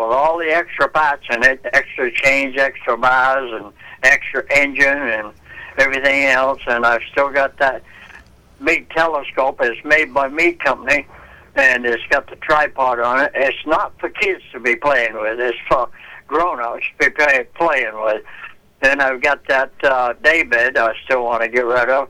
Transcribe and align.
With 0.00 0.10
all 0.10 0.38
the 0.38 0.52
extra 0.52 0.88
parts 0.88 1.24
in 1.30 1.44
it, 1.44 1.60
extra 1.72 2.10
change, 2.10 2.56
extra 2.56 2.98
bars, 2.98 3.48
and 3.52 3.72
extra 4.02 4.44
engine, 4.50 4.88
and 4.88 5.32
everything 5.78 6.24
else, 6.24 6.60
and 6.66 6.84
I've 6.84 7.02
still 7.12 7.30
got 7.30 7.56
that 7.58 7.84
big 8.64 8.90
telescope. 8.90 9.60
It's 9.60 9.84
made 9.84 10.12
by 10.12 10.26
Meade 10.26 10.58
Company, 10.58 11.06
and 11.54 11.86
it's 11.86 12.02
got 12.10 12.28
the 12.28 12.34
tripod 12.34 12.98
on 12.98 13.20
it. 13.20 13.30
It's 13.36 13.64
not 13.66 13.96
for 14.00 14.08
kids 14.08 14.42
to 14.50 14.58
be 14.58 14.74
playing 14.74 15.14
with. 15.14 15.38
It's 15.38 15.56
for 15.68 15.88
grown-ups 16.26 16.86
to 16.98 17.04
be 17.04 17.10
play, 17.10 17.46
playing 17.54 17.94
with. 17.94 18.24
Then 18.82 19.00
I've 19.00 19.22
got 19.22 19.46
that 19.46 19.70
uh, 19.84 20.14
daybed 20.24 20.76
I 20.76 20.92
still 21.04 21.22
want 21.22 21.44
to 21.44 21.48
get 21.48 21.64
rid 21.66 21.88
of. 21.88 22.08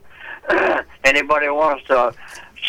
Anybody 1.03 1.49
wants 1.49 1.85
to 1.85 2.15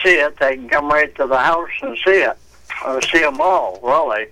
see 0.04 0.16
it, 0.16 0.36
they 0.38 0.56
can 0.56 0.68
come 0.68 0.90
right 0.90 1.14
to 1.14 1.26
the 1.26 1.38
house 1.38 1.70
and 1.80 1.96
see 2.04 2.20
it. 2.20 2.36
Or 2.84 3.00
see 3.00 3.20
them 3.20 3.40
all, 3.40 3.80
really. 3.82 4.26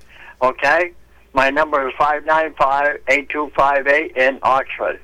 Okay? 0.45 0.93
My 1.33 1.51
number 1.51 1.89
is 1.89 1.95
595-8258 1.95 4.16
in 4.16 4.39
Oxford. 4.42 5.01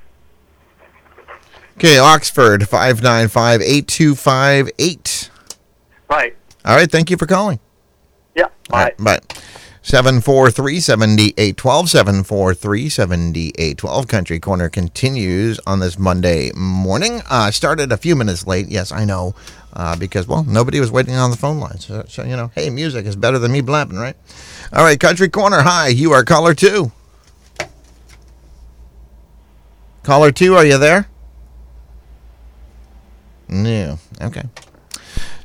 Okay, 1.76 1.98
Oxford, 1.98 2.68
595 2.68 3.62
8258. 3.62 5.30
Right. 6.08 6.36
All 6.64 6.76
right, 6.76 6.88
thank 6.90 7.10
you 7.10 7.16
for 7.16 7.26
calling. 7.26 7.58
Yeah. 8.36 8.46
All 8.70 8.78
right, 8.80 8.96
bye. 8.98 9.18
743 9.82 10.78
7812. 10.78 11.90
743 11.90 12.88
7812. 12.90 14.08
Country 14.08 14.38
Corner 14.38 14.68
continues 14.68 15.58
on 15.66 15.80
this 15.80 15.98
Monday 15.98 16.52
morning. 16.54 17.22
Uh, 17.30 17.50
started 17.50 17.90
a 17.90 17.96
few 17.96 18.14
minutes 18.14 18.46
late. 18.46 18.68
Yes, 18.68 18.92
I 18.92 19.06
know. 19.06 19.34
Uh, 19.72 19.96
because, 19.96 20.26
well, 20.26 20.44
nobody 20.44 20.80
was 20.80 20.90
waiting 20.90 21.14
on 21.14 21.30
the 21.30 21.36
phone 21.36 21.60
lines. 21.60 21.86
So, 21.86 22.04
so, 22.08 22.24
you 22.24 22.36
know, 22.36 22.50
hey, 22.54 22.70
music 22.70 23.06
is 23.06 23.14
better 23.16 23.38
than 23.38 23.52
me 23.52 23.60
blabbing, 23.60 23.98
right? 23.98 24.16
All 24.72 24.82
right, 24.82 24.98
Country 24.98 25.28
Corner. 25.28 25.62
Hi, 25.62 25.88
you 25.88 26.12
are 26.12 26.24
caller 26.24 26.54
two. 26.54 26.90
Caller 30.02 30.32
two, 30.32 30.54
are 30.54 30.64
you 30.64 30.78
there? 30.78 31.08
No. 33.48 33.98
Okay. 34.20 34.44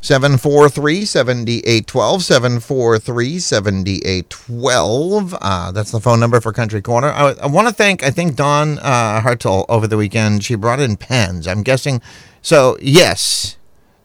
743 0.02 1.04
7812. 1.06 2.24
743 2.24 3.40
7812. 3.40 5.36
Uh, 5.42 5.72
that's 5.72 5.92
the 5.92 6.00
phone 6.00 6.20
number 6.20 6.40
for 6.40 6.54
Country 6.54 6.82
Corner. 6.82 7.10
I, 7.10 7.32
I 7.42 7.48
want 7.48 7.68
to 7.68 7.74
thank, 7.74 8.04
I 8.04 8.12
think, 8.12 8.36
Dawn 8.36 8.78
uh, 8.80 9.22
Hartel 9.22 9.66
over 9.68 9.88
the 9.88 9.98
weekend. 9.98 10.44
She 10.44 10.54
brought 10.54 10.80
in 10.80 10.96
pens. 10.96 11.48
I'm 11.48 11.64
guessing. 11.64 12.02
So, 12.44 12.78
yes. 12.80 13.58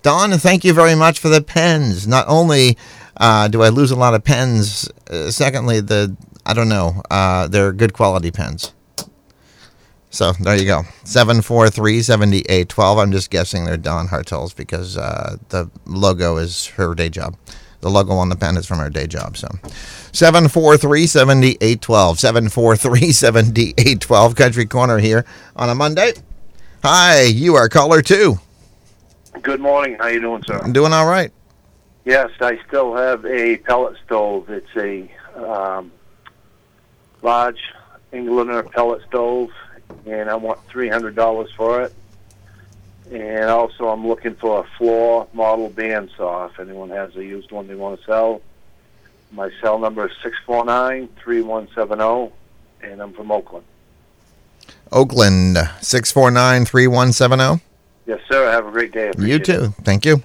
Dawn, 0.02 0.30
thank 0.32 0.64
you 0.64 0.72
very 0.72 0.94
much 0.94 1.18
for 1.18 1.28
the 1.28 1.42
pens. 1.42 2.06
Not 2.06 2.26
only 2.28 2.76
uh, 3.16 3.48
do 3.48 3.62
I 3.62 3.68
lose 3.68 3.90
a 3.90 3.96
lot 3.96 4.14
of 4.14 4.24
pens, 4.24 4.88
uh, 5.10 5.30
secondly, 5.30 5.80
the 5.80 6.16
I 6.46 6.54
don't 6.54 6.68
know, 6.68 7.02
uh, 7.10 7.48
they're 7.48 7.72
good 7.72 7.92
quality 7.92 8.30
pens. 8.30 8.72
So 10.10 10.32
there 10.32 10.56
you 10.56 10.64
go. 10.64 10.82
743 11.04 12.02
7812. 12.02 12.98
I'm 12.98 13.12
just 13.12 13.30
guessing 13.30 13.64
they're 13.64 13.76
Dawn 13.76 14.08
Hartels 14.08 14.54
because 14.54 14.96
uh, 14.96 15.36
the 15.50 15.70
logo 15.86 16.36
is 16.36 16.66
her 16.68 16.94
day 16.94 17.08
job. 17.08 17.36
The 17.80 17.90
logo 17.90 18.14
on 18.14 18.28
the 18.28 18.36
pen 18.36 18.56
is 18.56 18.66
from 18.66 18.78
her 18.78 18.90
day 18.90 19.06
job. 19.06 19.36
So 19.36 19.48
743 20.12 21.06
7812. 21.06 22.18
743 22.18 23.12
7812. 23.12 24.34
Country 24.34 24.66
Corner 24.66 24.98
here 24.98 25.24
on 25.54 25.68
a 25.68 25.74
Monday. 25.74 26.12
Hi, 26.82 27.22
you 27.22 27.54
are 27.54 27.68
caller 27.68 28.02
two. 28.02 28.40
Good 29.42 29.60
morning. 29.60 29.96
How 29.98 30.08
you 30.08 30.20
doing, 30.20 30.42
sir? 30.42 30.58
I'm 30.58 30.72
doing 30.72 30.92
all 30.92 31.06
right. 31.06 31.32
Yes, 32.04 32.30
I 32.40 32.58
still 32.66 32.94
have 32.94 33.24
a 33.24 33.56
pellet 33.58 33.96
stove. 34.04 34.50
It's 34.50 34.76
a 34.76 35.10
um, 35.36 35.92
large 37.22 37.60
Englander 38.12 38.62
pellet 38.64 39.02
stove, 39.08 39.50
and 40.04 40.28
I 40.28 40.34
want 40.34 40.62
three 40.66 40.88
hundred 40.88 41.14
dollars 41.16 41.50
for 41.56 41.82
it. 41.82 41.94
And 43.10 43.44
also, 43.44 43.88
I'm 43.88 44.06
looking 44.06 44.34
for 44.34 44.60
a 44.60 44.78
floor 44.78 45.26
model 45.32 45.70
bandsaw. 45.70 46.50
If 46.50 46.60
anyone 46.60 46.90
has 46.90 47.16
a 47.16 47.24
used 47.24 47.50
one 47.50 47.66
they 47.66 47.74
want 47.74 47.98
to 48.00 48.06
sell, 48.06 48.42
my 49.32 49.50
cell 49.62 49.78
number 49.78 50.06
is 50.06 50.12
six 50.22 50.36
four 50.44 50.64
nine 50.64 51.08
three 51.22 51.40
one 51.40 51.68
seven 51.74 51.98
zero, 51.98 52.32
and 52.82 53.00
I'm 53.00 53.12
from 53.14 53.32
Oakland. 53.32 53.64
Oakland, 54.92 55.56
649 55.80 56.64
3170. 56.64 57.62
Yes, 58.10 58.20
sir. 58.28 58.50
Have 58.50 58.66
a 58.66 58.72
great 58.72 58.90
day. 58.90 59.12
You 59.16 59.38
too. 59.38 59.66
it. 59.66 59.70
Thank 59.84 60.04
you. 60.04 60.24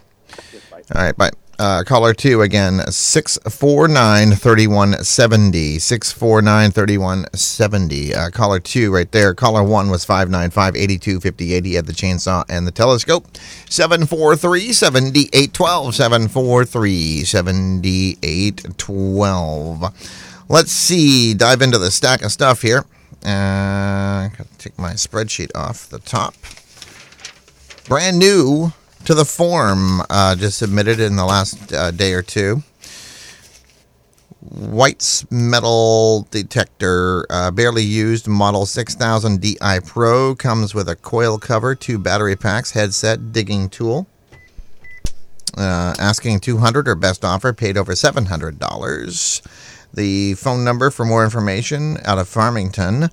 All 0.95 1.03
right, 1.03 1.15
bye. 1.15 1.29
Uh, 1.59 1.83
caller 1.83 2.15
two 2.15 2.41
again, 2.41 2.79
649 2.91 4.31
3170. 4.31 5.77
649 5.77 6.71
3170. 6.71 8.15
Uh, 8.15 8.31
caller 8.31 8.59
two 8.59 8.91
right 8.91 9.11
there. 9.11 9.35
Caller 9.35 9.63
one 9.63 9.91
was 9.91 10.03
595 10.03 10.75
8258. 10.75 11.63
He 11.63 11.75
had 11.75 11.85
the 11.85 11.93
chainsaw 11.93 12.43
and 12.49 12.65
the 12.65 12.71
telescope. 12.71 13.27
743 13.69 14.73
7812. 14.73 15.93
743 15.93 17.23
7812. 17.23 19.83
Let's 20.49 20.71
see. 20.71 21.35
Dive 21.35 21.61
into 21.61 21.77
the 21.77 21.91
stack 21.91 22.23
of 22.23 22.31
stuff 22.31 22.63
here. 22.63 22.83
Uh, 23.23 24.29
take 24.57 24.79
my 24.79 24.93
spreadsheet 24.93 25.55
off 25.55 25.87
the 25.87 25.99
top 25.99 26.33
brand 27.87 28.17
new 28.19 28.71
to 29.05 29.13
the 29.13 29.25
form, 29.25 30.01
uh, 30.09 30.35
just 30.35 30.57
submitted 30.57 30.99
in 30.99 31.15
the 31.15 31.25
last 31.25 31.71
uh, 31.71 31.91
day 31.91 32.13
or 32.13 32.21
two. 32.21 32.63
White's 34.39 35.29
metal 35.31 36.27
detector, 36.31 37.25
uh, 37.29 37.51
barely 37.51 37.83
used 37.83 38.27
model 38.27 38.65
6000 38.65 39.41
DI 39.41 39.79
Pro, 39.85 40.35
comes 40.35 40.75
with 40.75 40.87
a 40.87 40.95
coil 40.95 41.37
cover, 41.37 41.73
two 41.73 41.97
battery 41.97 42.35
packs, 42.35 42.71
headset, 42.71 43.31
digging 43.31 43.69
tool. 43.69 44.07
Uh, 45.57 45.95
asking 45.99 46.39
200 46.39 46.87
or 46.87 46.95
best 46.95 47.23
offer, 47.23 47.53
paid 47.53 47.77
over 47.77 47.93
$700. 47.93 49.41
The 49.93 50.33
phone 50.33 50.63
number 50.63 50.89
for 50.91 51.05
more 51.05 51.23
information 51.23 51.97
out 52.03 52.19
of 52.19 52.27
Farmington 52.27 53.09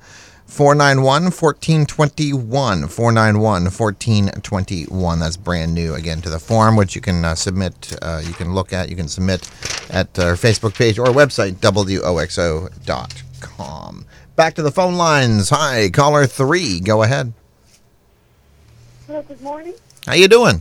491 0.52 1.30
1421. 1.30 2.86
491 2.86 3.64
1421. 3.64 5.18
That's 5.18 5.38
brand 5.38 5.72
new 5.72 5.94
again 5.94 6.20
to 6.20 6.28
the 6.28 6.38
form, 6.38 6.76
which 6.76 6.94
you 6.94 7.00
can 7.00 7.24
uh, 7.24 7.34
submit, 7.34 7.96
uh, 8.02 8.20
you 8.22 8.34
can 8.34 8.52
look 8.52 8.74
at, 8.74 8.90
you 8.90 8.96
can 8.96 9.08
submit 9.08 9.50
at 9.88 10.18
our 10.18 10.34
Facebook 10.34 10.74
page 10.76 10.98
or 10.98 11.06
website, 11.06 11.52
woxo.com. 11.54 12.74
Back 14.36 14.54
to 14.56 14.62
the 14.62 14.70
phone 14.70 14.96
lines. 14.96 15.48
Hi, 15.48 15.88
caller 15.88 16.26
three. 16.26 16.80
Go 16.80 17.02
ahead. 17.02 17.32
Hello, 19.06 19.22
good 19.22 19.40
morning. 19.40 19.72
How 20.06 20.12
you 20.12 20.28
doing? 20.28 20.60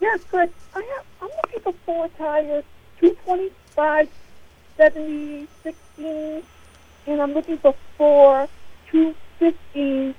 Yes, 0.00 0.18
good. 0.32 0.52
I 0.74 0.82
have, 0.82 1.04
I'm 1.22 1.30
looking 1.44 1.60
for 1.60 1.74
four 1.86 2.08
tires, 2.18 2.64
225, 2.98 4.08
70, 4.76 5.46
16, 5.62 6.42
and 7.06 7.22
I'm 7.22 7.34
looking 7.34 7.58
for 7.58 7.76
four, 7.96 8.48
215, 9.38 10.14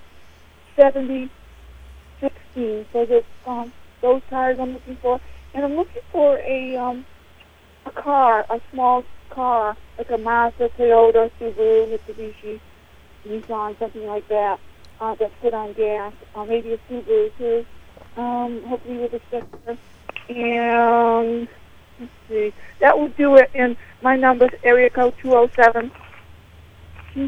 70, 0.75 1.29
16. 2.21 2.85
So 2.93 3.05
that, 3.05 3.25
um, 3.45 3.73
those 4.01 4.21
tires 4.29 4.59
I'm 4.59 4.73
looking 4.73 4.97
for. 4.97 5.19
And 5.53 5.65
I'm 5.65 5.75
looking 5.75 6.01
for 6.11 6.37
a, 6.37 6.75
um, 6.77 7.05
a 7.85 7.91
car, 7.91 8.45
a 8.49 8.61
small 8.71 9.03
car, 9.29 9.75
like 9.97 10.09
a 10.11 10.17
Mazda, 10.17 10.69
Toyota, 10.77 11.31
Subaru, 11.39 11.97
Mitsubishi, 11.97 12.59
Nissan, 13.27 13.77
something 13.79 14.05
like 14.05 14.27
that, 14.29 14.59
uh, 15.01 15.15
that's 15.15 15.33
good 15.41 15.53
on 15.53 15.73
gas. 15.73 16.13
Uh, 16.35 16.45
maybe 16.45 16.73
a 16.73 16.77
Subaru 16.89 17.31
too. 17.37 17.65
Um, 18.17 18.63
hopefully 18.65 18.97
with 18.97 19.13
a 19.13 19.21
sticker. 19.27 19.77
And 20.29 21.47
let's 21.99 22.11
see, 22.27 22.53
that 22.79 22.99
would 22.99 23.15
do 23.17 23.35
it. 23.35 23.49
And 23.55 23.75
my 24.01 24.15
number's 24.15 24.51
area 24.63 24.89
code 24.89 25.15
two 25.21 25.31
zero 25.31 25.49
seven 25.55 25.89
two 25.89 26.08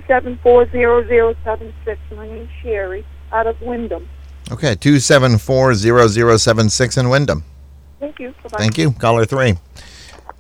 seven 0.08 0.38
four 0.44 0.70
zero 0.72 1.06
zero 1.08 1.36
seven 1.44 1.74
six. 1.86 2.00
My 2.16 2.28
name's 2.28 2.50
Sherry 2.62 3.06
out 3.32 3.48
of 3.48 3.60
Wyndham. 3.62 4.08
Okay, 4.52 4.76
2740076 4.76 6.98
in 6.98 7.10
Wyndham. 7.10 7.44
Thank 8.00 8.20
you. 8.20 8.32
Bye-bye. 8.44 8.58
Thank 8.58 8.78
you. 8.78 8.92
Caller 8.92 9.26
three. 9.26 9.56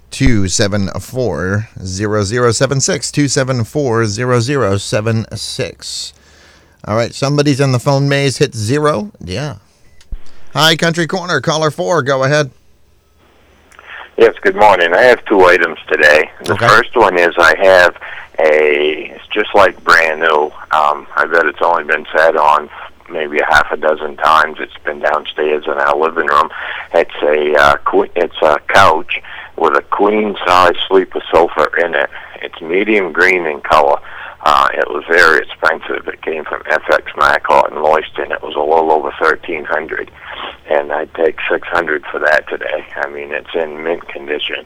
274 0.10 1.70
0076. 1.86 3.12
274 3.12 4.06
0076. 4.08 6.14
All 6.86 6.96
right, 6.96 7.14
somebody's 7.14 7.60
in 7.62 7.72
the 7.72 7.80
phone 7.80 8.10
maze. 8.10 8.38
Hit 8.40 8.54
zero. 8.56 9.12
Yeah. 9.24 9.58
Hi, 10.54 10.76
Country 10.76 11.08
Corner. 11.08 11.40
Caller 11.40 11.72
four. 11.72 12.02
Go 12.04 12.24
ahead. 12.26 12.52
Yes, 14.18 14.36
good 14.42 14.56
morning. 14.58 14.94
I 14.94 15.04
have 15.04 15.24
two 15.26 15.46
items 15.46 15.78
today. 15.88 16.30
The 16.44 16.54
Okay. 16.56 16.68
first 16.68 16.94
one 16.98 17.18
is 17.18 17.34
I 17.38 17.56
have 17.64 17.96
a, 18.39 19.12
it's 19.16 19.28
just 19.28 19.54
like 19.54 19.83
brand 19.83 20.22
new. 20.22 20.45
Um, 20.72 21.07
I 21.16 21.28
bet 21.31 21.45
it's 21.45 21.62
only 21.62 21.83
been 21.83 22.06
sat 22.16 22.36
on 22.36 22.69
maybe 23.10 23.39
a 23.39 23.45
half 23.45 23.72
a 23.72 23.78
dozen 23.78 24.18
times. 24.18 24.57
It's 24.60 24.78
been 24.83 25.00
downstairs 25.00 25.66
in 25.66 25.74
our 25.74 25.98
living 25.98 26.28
room. 26.28 26.50
It's 26.94 27.16
a, 27.22 27.56
uh, 27.60 27.78
it's 28.16 28.42
a 28.42 28.60
couch 28.69 29.22
with 29.57 29.78
a 29.78 29.81
queen 29.83 30.36
size 30.45 30.75
sleeper 30.88 31.22
sofa 31.31 31.69
in 31.83 31.94
it. 31.95 32.10
It's 32.42 32.60
medium 32.62 33.12
green 33.12 33.45
in 33.45 33.62
color. 33.62 34.00
Uh, 34.44 34.69
it 34.74 34.88
was 34.89 35.04
very 35.07 35.39
expensive. 35.45 36.07
It 36.07 36.22
came 36.24 36.44
from 36.45 36.63
FX 36.63 37.16
Marcotte 37.16 37.72
and 37.72 37.83
Lewiston. 37.83 38.31
It 38.31 38.42
was 38.42 38.56
a 38.56 38.60
little 38.60 38.92
over 38.92 39.13
thirteen 39.22 39.66
hundred, 39.66 40.10
and 40.68 40.92
I'd 40.92 41.13
take 41.13 41.38
six 41.50 41.68
hundred 41.68 42.04
for 42.07 42.19
that 42.19 42.50
today. 42.50 42.86
I 42.95 43.07
mean, 43.10 43.31
it's 43.31 43.54
in 43.54 43.83
mint 43.83 44.07
condition. 44.07 44.66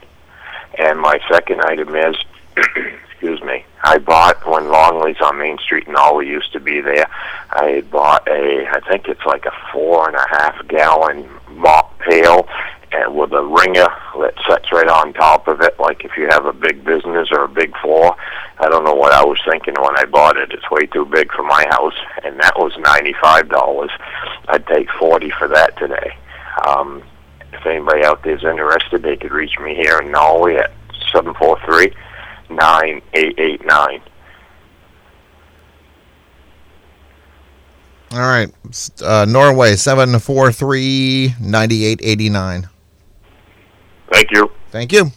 And 0.78 0.98
my 0.98 1.18
second 1.30 1.60
item 1.60 1.94
is, 1.94 2.16
excuse 3.16 3.42
me, 3.42 3.64
I 3.82 3.96
bought 3.96 4.46
when 4.46 4.68
Longley's 4.68 5.20
on 5.22 5.38
Main 5.38 5.56
Street 5.56 5.86
and 5.86 5.96
Always 5.96 6.28
used 6.28 6.52
to 6.52 6.60
be 6.60 6.82
there. 6.82 7.06
I 7.50 7.82
bought 7.90 8.28
a, 8.28 8.66
I 8.70 8.80
think 8.90 9.08
it's 9.08 9.24
like 9.24 9.46
a 9.46 9.52
four 9.72 10.06
and 10.06 10.16
a 10.16 10.26
half 10.28 10.68
gallon 10.68 11.26
mop 11.48 11.98
pail, 12.00 12.46
and 12.92 13.16
with 13.16 13.32
a 13.32 13.42
ringer 13.42 13.88
that 14.20 14.34
sits 14.46 14.70
right 14.70 14.86
on 14.86 15.14
top 15.14 15.48
of 15.48 15.62
it, 15.62 15.80
like 15.80 16.04
if 16.04 16.12
you 16.18 16.28
have 16.28 16.44
a 16.44 16.52
big 16.52 16.84
business 16.84 17.28
or 17.32 17.44
a 17.44 17.48
big 17.48 17.74
floor. 17.78 18.14
I 18.58 18.68
don't 18.68 18.84
know 18.84 18.94
what 18.94 19.12
I 19.12 19.24
was 19.24 19.40
thinking 19.48 19.74
when 19.80 19.96
I 19.96 20.04
bought 20.04 20.36
it. 20.36 20.52
It's 20.52 20.70
way 20.70 20.86
too 20.86 21.06
big 21.06 21.32
for 21.32 21.42
my 21.42 21.64
house, 21.70 21.96
and 22.22 22.38
that 22.40 22.58
was 22.58 22.72
ninety-five 22.78 23.48
dollars. 23.48 23.90
I'd 24.48 24.66
take 24.66 24.90
forty 24.98 25.30
for 25.30 25.48
that 25.48 25.78
today. 25.78 26.16
Um, 26.66 27.02
if 27.54 27.64
anybody 27.64 28.04
out 28.04 28.22
there 28.24 28.36
is 28.36 28.44
interested, 28.44 29.02
they 29.02 29.16
could 29.16 29.32
reach 29.32 29.58
me 29.58 29.74
here 29.74 29.98
in 30.00 30.10
Norway 30.10 30.56
at 30.56 30.72
seven 31.12 31.32
four 31.34 31.58
three 31.64 31.94
nine 32.50 33.02
eight 33.14 33.38
eight 33.38 33.64
nine. 33.64 34.02
All 38.12 38.20
right. 38.20 38.50
Uh, 39.02 39.24
Norway, 39.28 39.74
743 39.74 41.34
9889. 41.40 42.68
Thank 44.12 44.30
you. 44.30 44.50
Thank 44.70 44.92
you. 44.92 45.10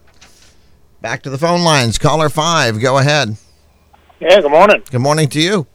Back 1.05 1.21
to 1.21 1.29
the 1.29 1.37
phone 1.37 1.61
lines. 1.61 1.99
Caller 1.99 2.29
5, 2.29 2.81
go 2.81 2.97
ahead. 2.97 3.37
Yeah, 4.19 4.41
good 4.41 4.49
morning. 4.49 4.81
Good 4.89 5.01
morning 5.01 5.29
to 5.29 5.39
you. 5.39 5.67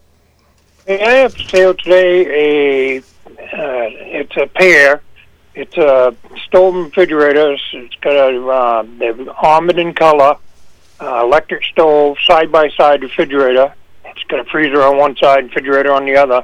Hey, 0.88 1.00
I 1.05 1.11
have 1.19 1.35
for 1.35 1.43
sale 1.44 1.73
today 1.73 2.97
a, 2.97 2.99
uh, 2.99 3.03
it's 3.38 4.37
a 4.37 4.49
pair. 4.49 5.03
It's 5.55 5.77
a 5.77 6.17
stove 6.49 6.75
and 6.75 6.85
refrigerator. 6.87 7.53
It's- 7.53 7.94
got 8.00 8.17
a, 8.17 8.44
uh, 8.44 8.82
they're 8.99 9.15
almond 9.41 9.79
in 9.79 9.94
color, 9.94 10.35
uh, 11.00 11.21
electric 11.23 11.62
stove, 11.62 12.17
side-by-side 12.26 13.00
refrigerator. 13.05 13.73
It's 14.06 14.25
got 14.25 14.41
a 14.41 14.44
freezer 14.47 14.83
on 14.83 14.97
one 14.97 15.17
side, 15.17 15.44
refrigerator 15.44 15.93
on 15.93 16.06
the 16.06 16.17
other. 16.17 16.43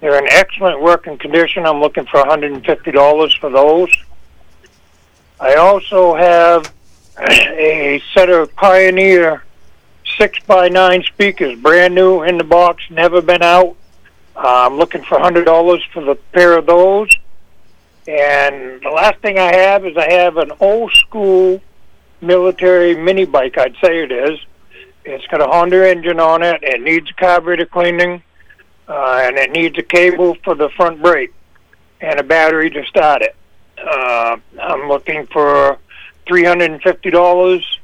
They're 0.00 0.16
in 0.16 0.26
excellent 0.30 0.80
working 0.80 1.18
condition. 1.18 1.66
I'm 1.66 1.82
looking 1.82 2.06
for 2.06 2.18
$150 2.22 3.36
for 3.36 3.50
those. 3.50 3.90
I 5.38 5.56
also 5.56 6.14
have 6.14 6.72
a 7.28 8.02
set 8.14 8.30
of 8.30 8.54
Pioneer 8.56 9.44
six 10.18 10.38
by 10.46 10.68
nine 10.68 11.02
speakers, 11.02 11.58
brand 11.58 11.94
new 11.94 12.22
in 12.22 12.38
the 12.38 12.44
box, 12.44 12.82
never 12.90 13.22
been 13.22 13.42
out. 13.42 13.76
Uh, 14.36 14.66
I'm 14.66 14.76
looking 14.76 15.02
for 15.02 15.18
hundred 15.18 15.44
dollars 15.44 15.84
for 15.92 16.02
the 16.02 16.14
pair 16.32 16.56
of 16.56 16.66
those. 16.66 17.08
And 18.08 18.80
the 18.82 18.90
last 18.90 19.20
thing 19.20 19.38
I 19.38 19.54
have 19.54 19.84
is 19.84 19.96
I 19.96 20.10
have 20.10 20.36
an 20.36 20.52
old 20.60 20.92
school 20.92 21.60
military 22.20 22.96
mini 22.96 23.24
bike. 23.24 23.58
I'd 23.58 23.76
say 23.82 24.02
it 24.02 24.12
is. 24.12 24.38
It's 25.04 25.26
got 25.28 25.40
a 25.40 25.46
Honda 25.46 25.88
engine 25.88 26.20
on 26.20 26.42
it. 26.42 26.62
It 26.62 26.82
needs 26.82 27.10
carburetor 27.12 27.66
cleaning, 27.66 28.22
uh, 28.88 29.20
and 29.22 29.36
it 29.36 29.50
needs 29.50 29.78
a 29.78 29.82
cable 29.82 30.36
for 30.42 30.54
the 30.54 30.68
front 30.70 31.02
brake 31.02 31.32
and 32.00 32.18
a 32.18 32.22
battery 32.22 32.70
to 32.70 32.84
start 32.86 33.22
it. 33.22 33.34
Uh, 33.78 34.36
I'm 34.60 34.88
looking 34.88 35.26
for 35.26 35.78
three 36.30 36.44
hundred 36.44 36.70
and 36.70 36.80
fifty 36.80 37.10
dollars 37.10 37.80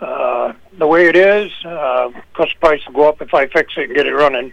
uh, 0.00 0.52
the 0.76 0.86
way 0.86 1.08
it 1.08 1.16
is. 1.16 1.50
Uh, 1.64 2.10
cost 2.34 2.60
price 2.60 2.84
will 2.86 2.92
go 2.92 3.08
up 3.08 3.22
if 3.22 3.32
I 3.32 3.46
fix 3.46 3.72
it 3.78 3.84
and 3.84 3.94
get 3.96 4.06
it 4.06 4.12
running. 4.12 4.52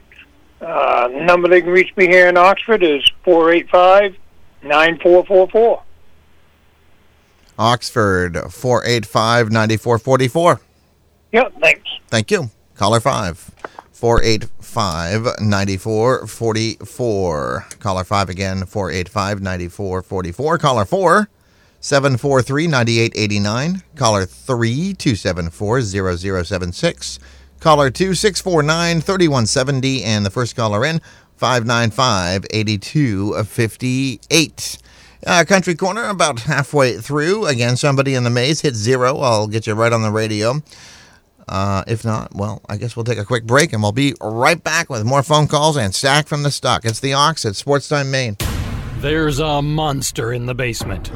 Uh, 0.61 1.09
the 1.09 1.19
number 1.19 1.49
they 1.49 1.61
can 1.61 1.71
reach 1.71 1.93
me 1.97 2.07
here 2.07 2.29
in 2.29 2.37
Oxford 2.37 2.83
is 2.83 3.03
four 3.25 3.51
eight 3.51 3.69
five 3.69 4.15
nine 4.63 4.97
four 4.99 5.25
four 5.25 5.49
four. 5.49 5.83
Oxford 7.59 8.37
485 8.49 9.51
9444. 9.51 10.61
Yep, 11.33 11.53
thanks. 11.59 11.89
Thank 12.07 12.31
you. 12.31 12.49
Caller 12.75 13.01
5 13.01 13.51
485 13.91 15.41
9444. 15.41 17.65
Caller 17.77 18.03
5 18.03 18.29
again 18.29 18.65
485 18.65 19.41
9444. 19.41 20.57
Caller 20.57 20.85
4 20.85 21.29
743 21.81 22.67
9889. 22.67 23.83
Caller 23.95 24.25
3 24.25 24.93
274 24.93 25.81
0076. 25.81 27.19
Caller 27.59 27.89
2 27.89 28.15
649 28.15 29.01
3170. 29.01 30.03
And 30.03 30.25
the 30.25 30.29
first 30.29 30.55
caller 30.55 30.85
in 30.85 31.01
595 31.35 32.45
8258. 32.51 34.77
Uh, 35.25 35.43
Country 35.47 35.75
Corner, 35.75 36.09
about 36.09 36.41
halfway 36.41 36.97
through. 36.97 37.45
Again, 37.45 37.77
somebody 37.77 38.15
in 38.15 38.23
the 38.23 38.29
maze 38.29 38.61
hit 38.61 38.75
zero. 38.75 39.17
I'll 39.17 39.47
get 39.47 39.67
you 39.67 39.73
right 39.73 39.93
on 39.93 40.01
the 40.01 40.11
radio. 40.11 40.61
Uh, 41.47 41.83
if 41.87 42.05
not, 42.05 42.33
well, 42.33 42.61
I 42.69 42.77
guess 42.77 42.95
we'll 42.95 43.03
take 43.03 43.17
a 43.17 43.25
quick 43.25 43.45
break 43.45 43.73
and 43.73 43.83
we'll 43.83 43.91
be 43.91 44.13
right 44.21 44.63
back 44.63 44.89
with 44.89 45.03
more 45.03 45.21
phone 45.21 45.47
calls 45.47 45.77
and 45.77 45.93
Stack 45.93 46.27
from 46.27 46.43
the 46.43 46.51
Stock. 46.51 46.85
It's 46.85 46.99
the 46.99 47.13
Ox 47.13 47.45
at 47.45 47.55
Sports 47.55 47.89
Time 47.89 48.09
Maine. 48.09 48.37
There's 48.99 49.39
a 49.39 49.61
monster 49.61 50.31
in 50.31 50.45
the 50.45 50.55
basement. 50.55 51.11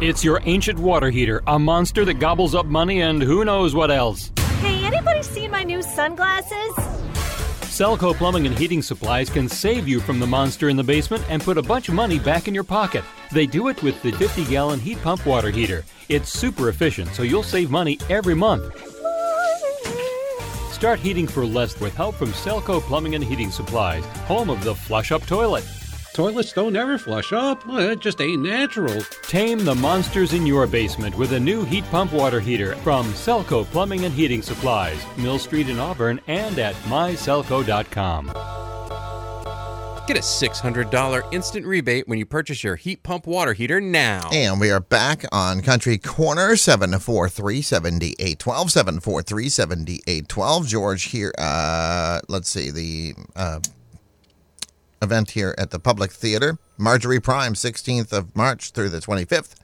It's 0.00 0.22
your 0.22 0.40
ancient 0.44 0.78
water 0.78 1.10
heater, 1.10 1.42
a 1.48 1.58
monster 1.58 2.04
that 2.04 2.20
gobbles 2.20 2.54
up 2.54 2.66
money 2.66 3.00
and 3.00 3.20
who 3.20 3.44
knows 3.44 3.74
what 3.74 3.90
else. 3.90 4.30
Hey, 4.60 4.84
anybody 4.84 5.24
seen 5.24 5.50
my 5.50 5.64
new 5.64 5.82
sunglasses? 5.82 6.72
Selco 7.66 8.14
Plumbing 8.14 8.46
and 8.46 8.56
Heating 8.56 8.80
Supplies 8.80 9.28
can 9.28 9.48
save 9.48 9.88
you 9.88 9.98
from 9.98 10.20
the 10.20 10.26
monster 10.26 10.68
in 10.68 10.76
the 10.76 10.84
basement 10.84 11.24
and 11.28 11.42
put 11.42 11.58
a 11.58 11.62
bunch 11.62 11.88
of 11.88 11.96
money 11.96 12.20
back 12.20 12.46
in 12.46 12.54
your 12.54 12.62
pocket. 12.62 13.02
They 13.32 13.44
do 13.44 13.66
it 13.66 13.82
with 13.82 14.00
the 14.02 14.12
50 14.12 14.44
gallon 14.44 14.78
heat 14.78 15.02
pump 15.02 15.26
water 15.26 15.50
heater. 15.50 15.84
It's 16.08 16.28
super 16.32 16.68
efficient, 16.68 17.12
so 17.12 17.24
you'll 17.24 17.42
save 17.42 17.68
money 17.68 17.98
every 18.08 18.34
month. 18.34 18.72
Start 20.72 21.00
heating 21.00 21.26
for 21.26 21.44
less 21.44 21.80
with 21.80 21.94
help 21.96 22.14
from 22.14 22.28
Selco 22.28 22.80
Plumbing 22.82 23.16
and 23.16 23.24
Heating 23.24 23.50
Supplies, 23.50 24.04
home 24.28 24.48
of 24.48 24.62
the 24.62 24.76
flush 24.76 25.10
up 25.10 25.26
toilet. 25.26 25.64
Toilets 26.18 26.52
don't 26.52 26.74
ever 26.74 26.98
flush 26.98 27.32
up. 27.32 27.62
It 27.68 28.00
just 28.00 28.20
ain't 28.20 28.42
natural. 28.42 29.02
Tame 29.22 29.64
the 29.64 29.76
monsters 29.76 30.32
in 30.32 30.46
your 30.46 30.66
basement 30.66 31.16
with 31.16 31.32
a 31.34 31.38
new 31.38 31.64
heat 31.64 31.84
pump 31.92 32.12
water 32.12 32.40
heater 32.40 32.74
from 32.78 33.06
Selco 33.12 33.64
Plumbing 33.66 34.04
and 34.04 34.12
Heating 34.12 34.42
Supplies, 34.42 35.00
Mill 35.16 35.38
Street 35.38 35.68
in 35.68 35.78
Auburn, 35.78 36.20
and 36.26 36.58
at 36.58 36.74
myselco.com. 36.86 38.26
Get 40.08 40.16
a 40.16 40.20
$600 40.20 41.32
instant 41.32 41.64
rebate 41.64 42.08
when 42.08 42.18
you 42.18 42.26
purchase 42.26 42.64
your 42.64 42.74
heat 42.74 43.04
pump 43.04 43.28
water 43.28 43.52
heater 43.52 43.80
now. 43.80 44.28
And 44.32 44.60
we 44.60 44.72
are 44.72 44.80
back 44.80 45.24
on 45.30 45.60
Country 45.60 45.98
Corner, 45.98 46.56
743 46.56 47.62
7812. 47.62 48.72
743 48.72 49.48
7812. 49.48 50.66
George 50.66 51.04
here. 51.04 51.32
Uh, 51.38 52.18
let's 52.26 52.48
see, 52.48 52.72
the 52.72 53.14
uh, 53.36 53.60
event 55.02 55.32
here 55.32 55.54
at 55.58 55.70
the 55.70 55.78
Public 55.78 56.10
Theater. 56.12 56.58
Marjorie 56.76 57.20
Prime, 57.20 57.54
16th 57.54 58.12
of 58.12 58.34
March 58.36 58.70
through 58.70 58.88
the 58.90 59.00
25th. 59.00 59.54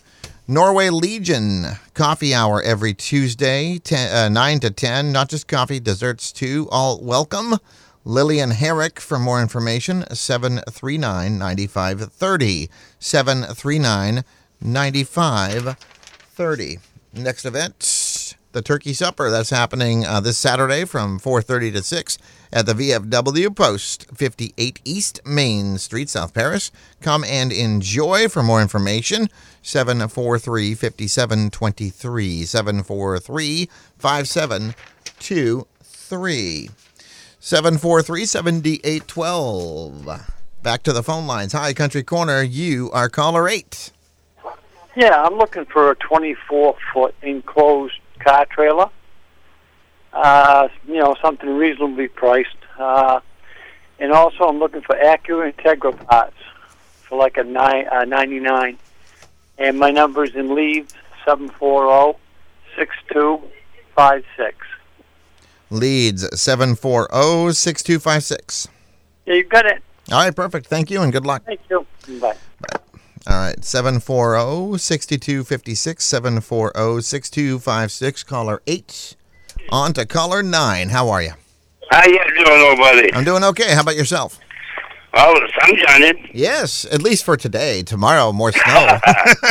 Norway 0.51 0.89
Legion 0.89 1.67
coffee 1.93 2.33
hour 2.33 2.63
every 2.63 2.95
Tuesday, 2.95 3.77
10, 3.77 4.15
uh, 4.15 4.31
9 4.31 4.61
to 4.61 4.71
10. 4.71 5.13
Not 5.13 5.29
just 5.29 5.47
coffee, 5.47 5.79
desserts 5.79 6.33
too. 6.33 6.67
All 6.71 6.99
welcome. 7.03 7.59
Lillian 8.07 8.53
Herrick 8.53 8.99
for 8.99 9.19
more 9.19 9.43
information, 9.43 10.07
739 10.11 11.37
9530. 11.37 12.71
739 12.99 14.25
9530. 14.63 16.79
Next 17.13 17.45
event, 17.45 17.83
the 18.59 18.63
Turkey 18.63 18.93
Supper. 18.93 19.31
That's 19.31 19.51
happening 19.51 20.05
uh, 20.05 20.19
this 20.19 20.37
Saturday 20.37 20.85
from 20.85 21.21
4:30 21.21 21.75
to 21.75 21.85
6 21.85 22.19
at 22.53 22.67
the 22.67 22.75
VFW 22.75 23.55
Post 23.55 24.09
58 24.13 24.81
East 24.85 25.21
Main 25.25 25.79
Street, 25.79 26.09
South 26.09 26.35
Paris. 26.35 26.73
Come 27.01 27.23
and 27.23 27.53
enjoy. 27.53 28.27
For 28.27 28.43
more 28.43 28.61
information, 28.61 29.29
743 29.63 30.75
5723. 30.75 32.45
743 32.45 33.69
5723. 33.97 36.71
743 37.39 38.25
7812. 38.25 40.33
Back 40.65 40.83
to 40.83 40.93
the 40.93 41.05
phone 41.05 41.29
lines. 41.29 41.53
Hi, 41.53 41.73
Country 41.73 42.03
Corner. 42.03 42.43
You 42.43 42.91
are 42.91 43.09
caller 43.09 43.49
8. 43.49 43.93
Yeah, 44.97 45.23
I'm 45.23 45.39
looking 45.39 45.67
for 45.67 45.93
a 45.93 45.95
24 45.95 46.75
foot 46.93 47.15
enclosed 47.23 48.01
car 48.19 48.47
trailer. 48.47 48.91
Uh, 50.13 50.69
you 50.87 50.99
know, 50.99 51.17
something 51.23 51.49
reasonably 51.49 52.09
priced. 52.09 52.57
Uh, 52.79 53.21
and 53.99 54.13
also, 54.13 54.49
I'm 54.49 54.59
looking 54.59 54.81
for 54.83 54.97
Acura 54.97 55.53
Integra 55.53 56.07
parts 56.07 56.37
for 57.03 57.19
like 57.19 57.37
a 57.37 57.45
nine, 57.45 57.87
uh, 57.89 58.05
99. 58.05 58.79
And 59.59 59.79
my 59.79 59.91
number 59.91 60.25
is 60.25 60.35
in 60.35 60.55
Leeds, 60.55 60.95
740 61.25 62.19
6256. 62.77 64.57
Leeds 65.71 66.41
740 66.41 67.53
6256. 67.53 68.69
Yeah, 69.27 69.35
you 69.35 69.45
got 69.45 69.67
it. 69.67 69.83
All 70.11 70.23
right, 70.23 70.35
perfect. 70.35 70.67
Thank 70.67 70.91
you 70.91 71.03
and 71.03 71.13
good 71.13 71.27
luck. 71.27 71.43
Thank 71.45 71.61
you. 71.69 71.87
Bye. 72.21 72.37
All 73.29 73.35
right, 73.37 73.57
oh, 73.59 73.63
740 73.63 74.79
6256. 74.79 76.05
740 76.05 77.03
6256. 77.03 78.23
Caller 78.25 78.63
8. 78.67 79.17
On 79.71 79.93
to 79.93 80.07
caller 80.07 80.43
9. 80.43 80.89
How 80.89 81.11
are 81.11 81.23
you? 81.23 81.33
How 81.91 82.07
you 82.07 82.19
doing, 82.45 82.63
old 82.63 82.79
buddy? 82.79 83.13
I'm 83.13 83.25
doing 83.25 83.45
okay. 83.45 83.75
How 83.75 83.83
about 83.83 83.97
yourself? 83.97 84.39
Oh, 85.15 85.35
the 85.35 85.53
sun's 85.61 85.79
shining. 85.81 86.31
Yes, 86.33 86.87
at 86.87 87.03
least 87.03 87.25
for 87.25 87.37
today. 87.37 87.83
Tomorrow, 87.83 88.33
more 88.33 88.53
snow. 88.53 88.63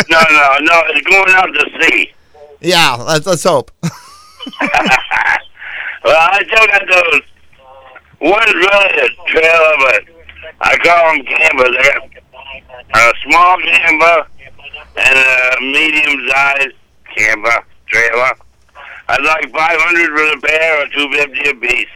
no, 0.09 0.21
no, 0.29 0.57
no. 0.61 0.81
It's 0.87 1.07
going 1.07 1.29
out 1.29 1.47
to 1.47 1.81
sea. 1.81 2.13
yeah, 2.61 2.95
let's, 2.95 3.25
let's 3.25 3.43
hope. 3.43 3.71
Well, 6.07 6.15
I 6.15 6.41
still 6.45 6.67
got 6.67 6.87
those. 6.87 7.21
One's 8.21 8.53
really 8.53 8.89
a 8.95 9.09
trailer, 9.27 9.75
but 9.79 10.03
I 10.61 10.77
call 10.77 11.13
them 11.13 11.25
campers. 11.25 11.75
I 11.77 11.83
got 11.83 12.16
a 12.93 13.13
small 13.23 13.57
camper 13.59 14.27
and 14.97 15.17
a 15.17 15.61
medium-sized 15.61 16.75
camper 17.15 17.65
trailer. 17.87 18.33
I'd 19.09 19.21
like 19.21 19.51
500 19.51 20.07
for 20.09 20.35
the 20.35 20.47
pair 20.47 20.83
or 20.83 20.87
250 20.89 21.49
a 21.49 21.53
piece. 21.55 21.87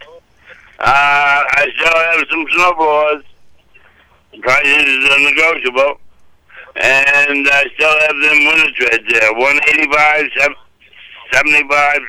Uh, 0.80 1.44
I 1.46 1.68
still 1.76 1.98
have 1.98 2.26
some 2.30 2.46
snowboards. 2.56 3.24
Prices 4.42 5.10
are 5.12 5.20
negotiable. 5.20 6.00
And 6.76 7.48
I 7.50 7.66
still 7.76 8.00
have 8.00 8.16
them 8.16 8.46
winter 8.46 8.72
treads 8.78 9.14
there. 9.14 9.34
185, 9.34 10.26
75, 11.34 12.00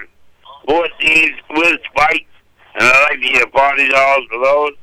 14 0.68 1.34
with 1.50 1.80
spikes. 1.90 2.30
And 2.74 2.84
I 2.84 3.02
like 3.10 3.20
to 3.20 3.32
get 3.32 3.52
party 3.52 3.88
dolls 3.88 4.24
for 4.30 4.38
those. 4.38 4.76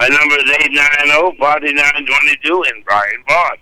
My 0.00 0.08
number 0.08 0.34
is 0.36 0.50
890 0.50 1.36
4922 1.38 2.62
in 2.64 2.82
Bryant 2.82 3.26
Pond. 3.26 3.58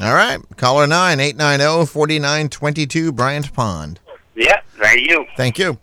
All 0.00 0.14
right, 0.14 0.38
caller 0.56 0.86
9 0.86 1.20
890 1.20 1.86
4922 1.86 3.12
Bryant 3.12 3.52
Pond. 3.52 4.00
Yeah, 4.34 4.60
thank 4.78 5.08
you. 5.08 5.26
Thank 5.36 5.58
you. 5.58 5.78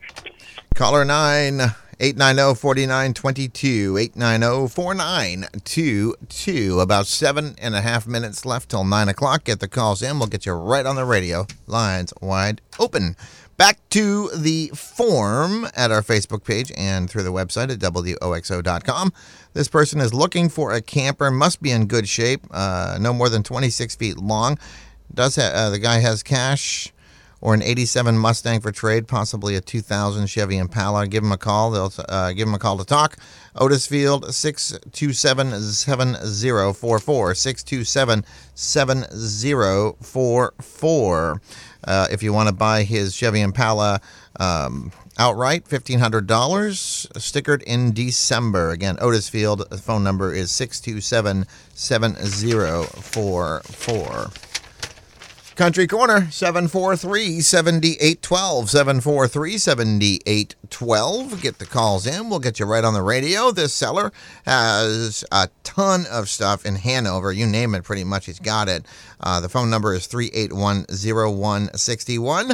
Caller 0.76 1.06
9 1.06 1.62
890 2.00 2.60
4922 2.60 3.98
890 3.98 4.68
4922. 4.74 6.80
About 6.80 7.06
seven 7.08 7.56
and 7.62 7.76
a 7.76 7.82
half 7.82 8.08
minutes 8.08 8.46
left 8.46 8.70
till 8.70 8.84
9 8.86 9.10
o'clock. 9.10 9.44
Get 9.44 9.60
the 9.60 9.68
calls 9.68 10.02
in. 10.02 10.18
We'll 10.18 10.28
get 10.28 10.46
you 10.46 10.54
right 10.54 10.86
on 10.86 10.96
the 10.96 11.06
radio. 11.06 11.46
Lines 11.68 12.14
wide 12.22 12.62
open. 12.80 13.16
Back 13.58 13.78
to 13.90 14.30
the 14.30 14.72
form 14.74 15.68
at 15.76 15.92
our 15.92 16.02
Facebook 16.02 16.46
page 16.46 16.72
and 16.78 17.10
through 17.10 17.24
the 17.24 17.34
website 17.34 17.70
at 17.70 17.80
WOXO.com. 17.80 19.12
This 19.54 19.68
person 19.68 20.00
is 20.00 20.14
looking 20.14 20.50
for 20.50 20.74
a 20.74 20.82
camper, 20.82 21.32
must 21.32 21.62
be 21.62 21.72
in 21.72 21.88
good 21.88 22.08
shape, 22.08 22.42
uh, 22.52 22.98
no 23.02 23.14
more 23.14 23.30
than 23.30 23.42
26 23.44 23.96
feet 23.96 24.18
long. 24.18 24.60
Does 25.14 25.38
ha- 25.38 25.52
uh, 25.54 25.70
the 25.72 25.80
guy 25.80 26.00
has 26.00 26.22
cash 26.22 26.94
or 27.42 27.54
an 27.54 27.64
87 27.64 28.18
Mustang 28.18 28.60
for 28.60 28.72
trade, 28.72 29.08
possibly 29.08 29.56
a 29.56 29.62
2000 29.62 30.28
Chevy 30.28 30.58
Impala, 30.58 31.08
give 31.08 31.24
him 31.24 31.32
a 31.32 31.38
call. 31.38 31.72
They'll 31.72 31.94
uh, 32.10 32.34
give 32.34 32.48
him 32.48 32.54
a 32.54 32.60
call 32.60 32.78
to 32.78 32.86
talk. 32.86 33.18
Otis 33.56 33.88
Field, 33.88 34.34
627 34.34 35.62
7044. 35.62 37.36
627 37.36 38.26
7044. 38.54 41.42
Uh, 41.86 42.08
if 42.12 42.22
you 42.22 42.34
want 42.34 42.50
to 42.50 42.56
buy 42.56 42.84
his 42.84 43.16
Chevy 43.16 43.40
Impala 43.42 44.02
um, 44.40 44.92
outright, 45.20 45.66
$1,500, 45.66 46.26
stickered 47.20 47.62
in 47.64 47.94
December. 47.94 48.72
Again, 48.72 48.98
Otis 49.00 49.30
Field, 49.30 49.64
phone 49.82 50.04
number 50.04 50.34
is 50.34 50.50
627 50.50 51.46
7044. 51.76 54.32
Country 55.60 55.88
Corner, 55.88 56.32
743 56.32 57.42
7812. 57.42 58.70
743 58.70 59.58
7812. 59.58 61.42
Get 61.42 61.60
the 61.60 61.66
calls 61.66 62.08
in. 62.08 62.30
We'll 62.30 62.40
get 62.40 62.62
you 62.62 62.66
right 62.66 62.86
on 62.86 62.94
the 62.94 63.02
radio. 63.02 63.52
This 63.52 63.74
seller 63.74 64.14
has 64.46 65.26
a 65.34 65.50
ton 65.66 66.06
of 66.10 66.30
stuff 66.30 66.66
in 66.66 66.76
Hanover. 66.76 67.34
You 67.34 67.46
name 67.46 67.76
it, 67.76 67.84
pretty 67.84 68.06
much, 68.06 68.28
he's 68.28 68.40
got 68.40 68.70
it. 68.70 68.86
Uh, 69.20 69.42
the 69.42 69.50
phone 69.50 69.70
number 69.70 69.94
is 69.94 70.08
381 70.08 70.86
0161. 70.88 72.54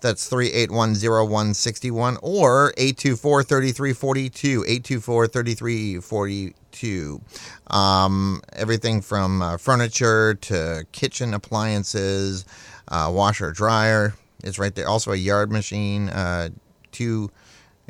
That's 0.00 0.28
3810161 0.30 2.18
or 2.22 2.74
824 2.76 3.42
3342. 3.42 4.64
824 4.66 5.26
3342. 5.28 7.20
Um, 7.68 8.42
everything 8.52 9.00
from 9.00 9.42
uh, 9.42 9.56
furniture 9.56 10.34
to 10.34 10.84
kitchen 10.92 11.34
appliances, 11.34 12.44
uh, 12.88 13.10
washer, 13.12 13.52
dryer. 13.52 14.14
It's 14.42 14.58
right 14.58 14.74
there. 14.74 14.88
Also, 14.88 15.12
a 15.12 15.16
yard 15.16 15.50
machine, 15.52 16.08
uh, 16.08 16.50
two 16.92 17.30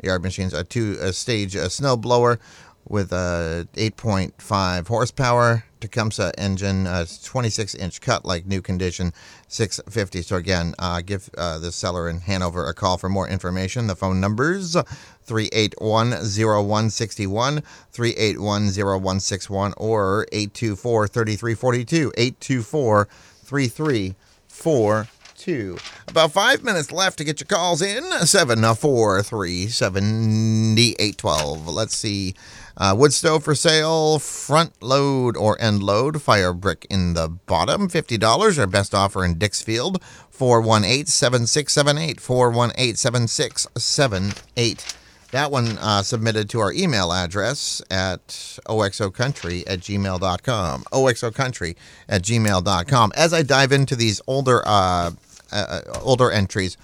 yard 0.03 0.23
machines, 0.23 0.53
a 0.53 0.63
two 0.63 0.97
a 1.01 1.11
stage 1.13 1.55
a 1.55 1.69
snow 1.69 1.97
blower 1.97 2.39
with 2.87 3.11
a 3.11 3.67
8.5 3.73 4.87
horsepower 4.87 5.65
Tecumseh 5.85 6.31
engine, 6.37 6.85
uh, 6.87 7.05
26 7.23 7.75
inch 7.75 8.01
cut 8.01 8.25
like 8.25 8.47
new 8.47 8.61
condition, 8.61 9.13
650. 9.47 10.21
So 10.23 10.35
again, 10.37 10.73
uh, 10.79 11.01
give 11.01 11.29
uh, 11.37 11.59
the 11.59 11.71
seller 11.71 12.09
in 12.09 12.21
Hanover 12.21 12.67
a 12.67 12.73
call 12.73 12.97
for 12.97 13.07
more 13.07 13.27
information. 13.27 13.85
The 13.87 13.95
phone 13.95 14.19
numbers 14.19 14.75
381 15.23 16.09
0161, 16.09 17.61
381 17.91 18.63
0161, 18.65 19.73
or 19.77 20.25
824 20.31 21.07
3342, 21.07 22.11
824 22.17 23.07
3342. 23.43 25.77
About 26.07 26.31
five 26.31 26.63
minutes 26.63 26.91
left 26.91 27.19
to 27.19 27.23
get 27.23 27.39
your 27.39 27.45
calls 27.45 27.83
in. 27.83 28.03
743 28.03 29.67
7812. 29.67 31.67
Let's 31.67 31.95
see. 31.95 32.33
Uh, 32.77 32.93
wood 32.97 33.13
stove 33.13 33.43
for 33.43 33.55
sale, 33.55 34.19
front 34.19 34.73
load 34.81 35.37
or 35.37 35.59
end 35.61 35.81
load, 35.81 36.21
fire 36.21 36.53
brick 36.53 36.85
in 36.89 37.13
the 37.13 37.29
bottom, 37.29 37.89
$50. 37.89 38.59
Our 38.59 38.67
best 38.67 38.93
offer 38.93 39.23
in 39.23 39.35
Dixfield, 39.35 40.01
418 40.29 41.05
7678. 41.05 42.19
418 42.19 42.95
7678. 42.95 44.97
That 45.31 45.51
one 45.51 45.77
uh, 45.79 46.03
submitted 46.03 46.49
to 46.51 46.59
our 46.59 46.71
email 46.71 47.11
address 47.11 47.81
at 47.89 48.27
oxocountry 48.67 49.63
at 49.67 49.79
gmail.com. 49.79 50.83
oxocountry 50.83 51.75
at 52.07 52.21
gmail.com. 52.21 53.11
As 53.15 53.33
I 53.33 53.41
dive 53.41 53.71
into 53.71 53.95
these 53.95 54.21
older 54.27 54.61
uh, 54.65 55.11
uh, 55.51 55.81
older 56.01 56.31
entries, 56.31 56.77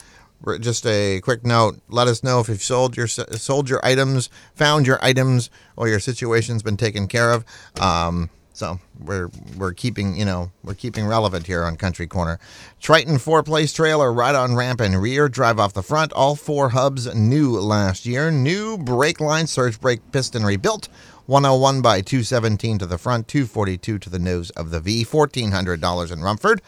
just 0.60 0.86
a 0.86 1.22
quick 1.22 1.46
note: 1.46 1.80
let 1.90 2.08
us 2.08 2.24
know 2.24 2.40
if 2.40 2.50
you've 2.50 2.64
sold 2.64 2.98
your 2.98 3.08
sold 3.08 3.70
your 3.70 3.84
items, 3.86 4.30
found 4.56 4.88
your 4.88 5.04
items, 5.04 5.50
or 5.76 5.88
your 5.88 6.00
situation's 6.00 6.64
been 6.64 6.78
taken 6.78 7.08
care 7.08 7.32
of. 7.32 7.46
Um, 7.80 8.30
so 8.54 8.80
we're 9.00 9.30
we're 9.58 9.74
keeping 9.74 10.16
you 10.16 10.26
know 10.26 10.52
we're 10.64 10.76
keeping 10.76 11.08
relevant 11.08 11.48
here 11.48 11.64
on 11.64 11.78
Country 11.78 12.06
Corner. 12.06 12.40
Triton 12.80 13.18
four 13.18 13.44
place 13.44 13.74
trailer, 13.74 14.12
right 14.14 14.36
on 14.36 14.56
ramp 14.56 14.82
and 14.82 15.02
rear, 15.02 15.30
drive 15.30 15.60
off 15.60 15.74
the 15.74 15.82
front. 15.82 16.14
All 16.14 16.36
four 16.36 16.70
hubs 16.70 17.14
new 17.16 17.60
last 17.60 18.06
year. 18.06 18.30
New 18.30 18.78
brake 18.78 19.20
line, 19.20 19.48
surge 19.48 19.80
brake 19.80 20.02
piston 20.12 20.44
rebuilt. 20.44 20.90
101 21.28 21.82
by 21.82 22.02
217 22.02 22.80
to 22.80 22.86
the 22.86 22.98
front, 22.98 23.28
242 23.28 23.98
to 24.00 24.10
the 24.10 24.20
nose 24.20 24.50
of 24.52 24.70
the 24.70 24.82
V. 24.82 25.06
$1,400 25.06 26.12
in 26.12 26.22
Rumford. 26.22 26.62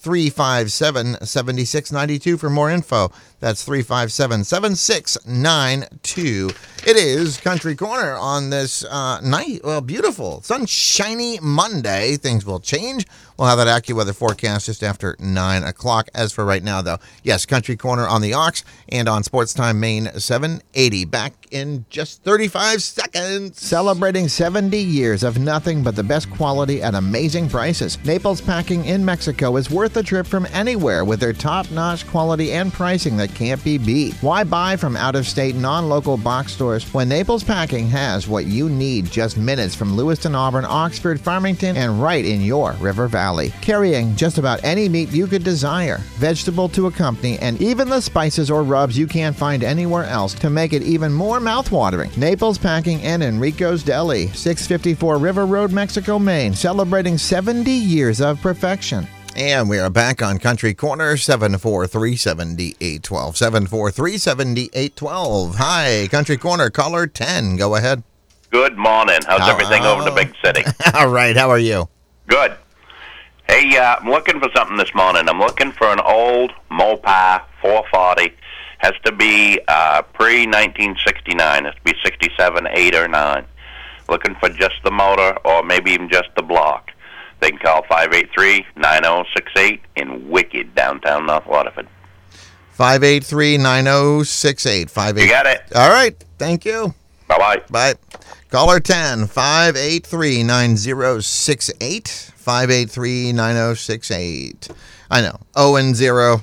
357 0.00 1.26
7692 1.26 2.38
for 2.38 2.48
more 2.48 2.70
info. 2.70 3.12
That's 3.38 3.62
357 3.64 4.44
7692. 4.44 6.50
It 6.86 6.96
is 6.96 7.38
Country 7.38 7.76
Corner 7.76 8.14
on 8.14 8.48
this 8.48 8.82
uh, 8.84 9.20
night, 9.20 9.60
well, 9.62 9.82
beautiful, 9.82 10.40
sunshiny 10.40 11.38
Monday. 11.42 12.16
Things 12.16 12.46
will 12.46 12.60
change. 12.60 13.06
We'll 13.40 13.48
have 13.48 13.56
that 13.56 13.82
AccuWeather 13.82 14.14
forecast 14.14 14.66
just 14.66 14.82
after 14.82 15.16
9 15.18 15.62
o'clock. 15.62 16.10
As 16.14 16.30
for 16.30 16.44
right 16.44 16.62
now, 16.62 16.82
though, 16.82 16.98
yes, 17.22 17.46
Country 17.46 17.74
Corner 17.74 18.06
on 18.06 18.20
the 18.20 18.34
Ox 18.34 18.64
and 18.90 19.08
on 19.08 19.22
Sports 19.22 19.54
Time 19.54 19.80
Maine 19.80 20.10
780. 20.14 21.06
Back 21.06 21.32
in 21.50 21.86
just 21.88 22.22
35 22.22 22.82
seconds. 22.82 23.58
Celebrating 23.58 24.28
70 24.28 24.76
years 24.76 25.22
of 25.22 25.38
nothing 25.38 25.82
but 25.82 25.96
the 25.96 26.02
best 26.02 26.30
quality 26.30 26.82
at 26.82 26.94
amazing 26.94 27.48
prices. 27.48 27.96
Naples 28.04 28.42
Packing 28.42 28.84
in 28.84 29.02
Mexico 29.02 29.56
is 29.56 29.70
worth 29.70 29.96
a 29.96 30.02
trip 30.02 30.26
from 30.26 30.46
anywhere 30.52 31.06
with 31.06 31.18
their 31.18 31.32
top 31.32 31.70
notch 31.70 32.06
quality 32.08 32.52
and 32.52 32.70
pricing 32.70 33.16
that 33.16 33.34
can't 33.34 33.64
be 33.64 33.78
beat. 33.78 34.12
Why 34.20 34.44
buy 34.44 34.76
from 34.76 34.98
out 34.98 35.16
of 35.16 35.26
state, 35.26 35.54
non 35.54 35.88
local 35.88 36.18
box 36.18 36.52
stores 36.52 36.84
when 36.92 37.08
Naples 37.08 37.42
Packing 37.42 37.88
has 37.88 38.28
what 38.28 38.44
you 38.44 38.68
need 38.68 39.06
just 39.06 39.38
minutes 39.38 39.74
from 39.74 39.96
Lewiston, 39.96 40.34
Auburn, 40.34 40.66
Oxford, 40.66 41.18
Farmington, 41.18 41.78
and 41.78 42.02
right 42.02 42.26
in 42.26 42.42
your 42.42 42.72
River 42.72 43.08
Valley? 43.08 43.29
Carrying 43.62 44.16
just 44.16 44.38
about 44.38 44.62
any 44.64 44.88
meat 44.88 45.10
you 45.12 45.26
could 45.26 45.44
desire, 45.44 45.98
vegetable 46.16 46.68
to 46.70 46.86
accompany, 46.88 47.38
and 47.38 47.60
even 47.62 47.88
the 47.88 48.00
spices 48.00 48.50
or 48.50 48.62
rubs 48.62 48.98
you 48.98 49.06
can't 49.06 49.36
find 49.36 49.62
anywhere 49.62 50.04
else 50.04 50.34
to 50.34 50.50
make 50.50 50.72
it 50.72 50.82
even 50.82 51.12
more 51.12 51.38
mouthwatering. 51.38 52.16
Naples 52.16 52.58
Packing 52.58 53.00
and 53.02 53.22
Enrico's 53.22 53.82
Deli, 53.82 54.26
654 54.28 55.18
River 55.18 55.46
Road, 55.46 55.72
Mexico, 55.72 56.18
Maine, 56.18 56.54
celebrating 56.54 57.16
70 57.16 57.70
years 57.70 58.20
of 58.20 58.40
perfection. 58.40 59.06
And 59.36 59.70
we 59.70 59.78
are 59.78 59.88
back 59.90 60.22
on 60.22 60.38
Country 60.38 60.74
Corner 60.74 61.16
743 61.16 62.16
7812. 62.16 63.36
743 63.36 64.18
7812. 64.18 65.54
Hi, 65.56 66.08
Country 66.10 66.36
Corner, 66.36 66.68
caller 66.68 67.06
10. 67.06 67.56
Go 67.56 67.76
ahead. 67.76 68.02
Good 68.50 68.76
morning. 68.76 69.20
How's 69.26 69.42
How- 69.42 69.52
everything 69.52 69.84
over 69.84 70.00
in 70.00 70.12
the 70.12 70.20
big 70.20 70.34
city? 70.44 70.64
All 70.94 71.08
right, 71.08 71.36
how 71.36 71.48
are 71.50 71.58
you? 71.60 71.88
Good. 72.26 72.54
Hey, 73.50 73.76
uh, 73.76 73.96
I'm 73.96 74.08
looking 74.08 74.38
for 74.38 74.48
something 74.54 74.76
this 74.76 74.94
morning. 74.94 75.28
I'm 75.28 75.40
looking 75.40 75.72
for 75.72 75.88
an 75.88 75.98
old 75.98 76.52
Mopar 76.70 77.42
440. 77.60 78.32
Has 78.78 78.92
to 79.04 79.10
be 79.10 79.58
uh, 79.66 80.02
pre 80.02 80.46
1969. 80.46 81.64
Has 81.64 81.74
to 81.74 81.82
be 81.82 81.92
67, 82.04 82.68
8, 82.70 82.94
or 82.94 83.08
9. 83.08 83.44
Looking 84.08 84.36
for 84.36 84.50
just 84.50 84.76
the 84.84 84.92
motor 84.92 85.36
or 85.44 85.64
maybe 85.64 85.90
even 85.90 86.08
just 86.08 86.28
the 86.36 86.42
block. 86.42 86.92
They 87.40 87.50
can 87.50 87.58
call 87.58 87.82
583 87.88 88.66
9068 88.76 89.80
in 89.96 90.30
wicked 90.30 90.72
downtown 90.76 91.26
North 91.26 91.46
Waterford. 91.46 91.88
583 92.74 93.58
9068. 93.58 95.22
You 95.24 95.28
got 95.28 95.46
it. 95.46 95.62
All 95.74 95.90
right, 95.90 96.14
thank 96.38 96.64
you. 96.64 96.94
Bye 97.26 97.38
bye. 97.38 97.62
Bye. 97.68 97.94
Caller 98.50 98.80
10 98.80 99.28
583 99.28 100.42
9068. 100.42 102.32
583 102.34 103.32
9068. 103.32 104.68
I 105.08 105.20
know. 105.20 105.38
0 105.56 105.76
and 105.76 105.94
0. 105.94 106.42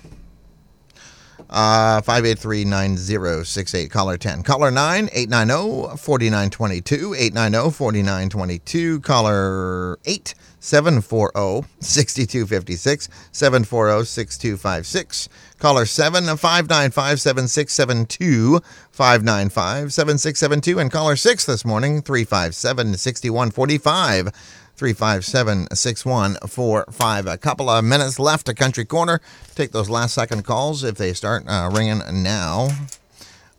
Uh, 1.49 2.01
583 2.01 2.65
9068. 2.65 3.89
Caller 3.89 4.17
10. 4.17 4.43
Caller 4.43 4.69
9 4.69 5.09
890 5.13 5.97
4922. 5.97 7.13
890 7.13 7.71
4922. 7.71 8.99
Caller 8.99 9.97
8 10.05 10.35
740 10.59 11.65
6256. 11.79 13.09
740 13.31 14.05
6256. 14.05 15.29
Caller 15.59 15.85
7 15.85 16.25
595 16.25 17.21
7672. 17.21 18.59
595 18.91 19.93
7672. 19.93 20.79
And 20.79 20.91
caller 20.91 21.15
6 21.15 21.45
this 21.45 21.63
morning 21.63 22.01
357 22.01 22.97
6145. 22.97 24.33
357 24.77 25.67
6145. 25.73 27.25
A 27.25 27.37
couple 27.37 27.67
of 27.67 27.83
minutes 27.83 28.19
left 28.19 28.45
to 28.45 28.53
Country 28.53 28.85
Corner. 28.85 29.19
Take 29.55 29.71
those 29.71 29.89
last 29.89 30.13
second 30.13 30.45
calls 30.45 30.83
if 30.83 30.95
they 30.95 31.13
start 31.13 31.43
uh, 31.47 31.71
ringing 31.73 32.03
now. 32.21 32.67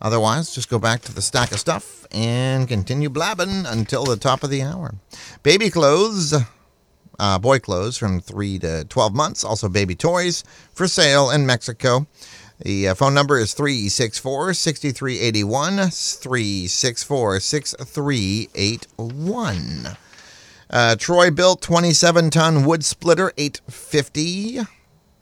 Otherwise, 0.01 0.55
just 0.55 0.71
go 0.71 0.79
back 0.79 1.03
to 1.03 1.13
the 1.13 1.21
stack 1.21 1.51
of 1.51 1.59
stuff 1.59 2.07
and 2.13 2.69
continue 2.69 3.11
blabbing 3.11 3.67
until 3.67 4.05
the 4.05 4.17
top 4.17 4.45
of 4.45 4.51
the 4.51 4.63
hour. 4.63 4.95
Baby 5.43 5.71
clothes. 5.71 6.35
uh, 7.19 7.39
boy 7.41 7.59
clothes 7.59 7.99
from 7.99 8.21
3 8.21 8.61
to 8.61 8.85
12 8.85 9.13
months, 9.13 9.43
also 9.43 9.69
baby 9.69 9.97
toys 9.97 10.45
for 10.73 10.87
sale 10.87 11.31
in 11.31 11.45
Mexico. 11.45 12.07
The 12.61 12.89
uh, 12.89 12.95
phone 12.95 13.15
number 13.15 13.39
is 13.39 13.55
364 13.55 14.55
6381. 14.55 15.91
364 15.91 17.41
6381. 17.41 19.97
Uh, 20.71 20.95
Troy-Bilt 20.97 21.61
27 21.63 22.31
ton 22.31 22.65
wood 22.65 22.85
splitter 22.85 23.33
850 23.39 24.61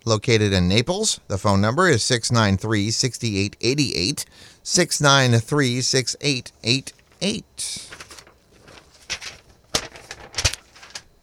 located 0.05 0.53
in 0.53 0.69
Naples. 0.69 1.21
The 1.29 1.39
phone 1.39 1.61
number 1.61 1.89
is 1.89 2.03
693 2.03 2.91
6888. 2.91 4.25
693 4.63 5.81
6888. 5.81 7.93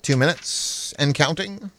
Two 0.02 0.18
minutes 0.18 0.94
and 1.00 1.16
counting. 1.16 1.72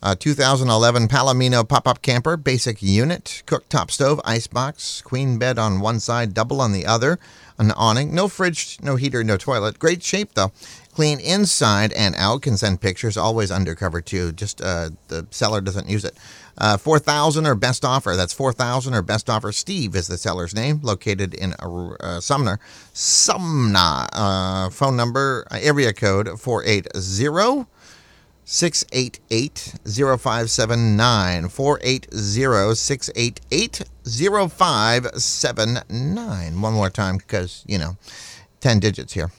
A 0.00 0.14
2011 0.14 1.08
Palomino 1.08 1.68
pop 1.68 1.88
up 1.88 2.02
camper, 2.02 2.36
basic 2.36 2.80
unit, 2.80 3.42
cooktop 3.46 3.90
stove, 3.90 4.20
icebox, 4.24 5.02
queen 5.02 5.38
bed 5.38 5.58
on 5.58 5.80
one 5.80 5.98
side, 5.98 6.34
double 6.34 6.60
on 6.60 6.70
the 6.70 6.86
other, 6.86 7.18
an 7.58 7.72
awning, 7.72 8.14
no 8.14 8.28
fridge, 8.28 8.78
no 8.80 8.94
heater, 8.94 9.24
no 9.24 9.36
toilet. 9.36 9.80
Great 9.80 10.04
shape 10.04 10.34
though. 10.34 10.52
Clean 10.98 11.20
inside 11.20 11.92
and 11.92 12.16
out. 12.16 12.42
Can 12.42 12.56
send 12.56 12.80
pictures. 12.80 13.16
Always 13.16 13.52
undercover 13.52 14.00
too. 14.00 14.32
Just 14.32 14.60
uh, 14.60 14.90
the 15.06 15.28
seller 15.30 15.60
doesn't 15.60 15.88
use 15.88 16.04
it. 16.04 16.16
Uh, 16.58 16.76
4000 16.76 17.46
or 17.46 17.54
best 17.54 17.84
offer. 17.84 18.16
That's 18.16 18.32
4000 18.32 18.94
or 18.94 19.02
best 19.02 19.30
offer. 19.30 19.52
Steve 19.52 19.94
is 19.94 20.08
the 20.08 20.18
seller's 20.18 20.56
name, 20.56 20.80
located 20.82 21.34
in 21.34 21.52
uh, 21.52 22.18
Sumner. 22.18 22.58
Sumner. 22.94 24.08
Uh, 24.12 24.70
phone 24.70 24.96
number, 24.96 25.46
uh, 25.52 25.60
area 25.62 25.92
code 25.92 26.40
480 26.40 27.68
688 28.44 29.74
0579. 29.86 31.48
480 31.48 32.74
688 32.74 33.82
0579. 34.50 36.60
One 36.60 36.72
more 36.72 36.90
time 36.90 37.18
because, 37.18 37.62
you 37.68 37.78
know, 37.78 37.96
10 38.58 38.80
digits 38.80 39.12
here. 39.12 39.30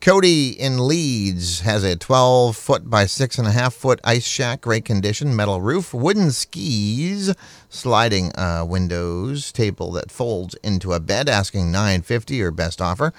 Cody 0.00 0.48
in 0.50 0.84
Leeds 0.86 1.60
has 1.60 1.82
a 1.84 1.96
12 1.96 2.56
foot 2.56 2.90
by 2.90 3.04
6.5 3.04 3.72
foot 3.72 4.00
ice 4.02 4.26
shack, 4.26 4.62
great 4.62 4.84
condition, 4.84 5.36
metal 5.36 5.60
roof, 5.60 5.94
wooden 5.94 6.32
skis, 6.32 7.32
sliding 7.68 8.36
uh, 8.36 8.64
windows, 8.68 9.52
table 9.52 9.92
that 9.92 10.10
folds 10.10 10.56
into 10.56 10.92
a 10.92 10.98
bed, 10.98 11.28
asking 11.28 11.70
950 11.70 12.42
or 12.42 12.50
best 12.50 12.82
offer. 12.82 13.12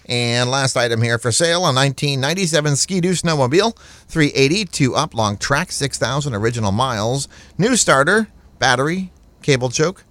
And 0.06 0.50
last 0.50 0.78
item 0.78 1.02
here 1.02 1.18
for 1.18 1.30
sale 1.30 1.58
a 1.58 1.74
1997 1.74 2.76
Ski-Doo 2.76 3.12
snowmobile, 3.12 3.76
380 4.08 4.64
two 4.64 4.94
up 4.94 5.14
long 5.14 5.36
track, 5.36 5.72
6,000 5.72 6.34
original 6.34 6.72
miles. 6.72 7.28
New 7.58 7.76
starter, 7.76 8.28
battery, 8.58 9.12
cable 9.42 9.68
choke. 9.68 10.04